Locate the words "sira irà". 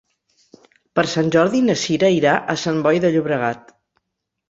1.83-2.35